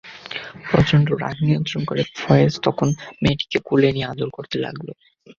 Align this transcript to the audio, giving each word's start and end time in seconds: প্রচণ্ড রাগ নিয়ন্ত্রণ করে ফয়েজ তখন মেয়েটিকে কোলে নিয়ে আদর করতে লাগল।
প্রচণ্ড 0.65 1.07
রাগ 1.23 1.37
নিয়ন্ত্রণ 1.47 1.81
করে 1.85 2.01
ফয়েজ 2.17 2.51
তখন 2.63 2.87
মেয়েটিকে 3.21 3.57
কোলে 3.67 3.89
নিয়ে 3.91 4.09
আদর 4.11 4.29
করতে 4.29 4.57
লাগল। 4.59 4.87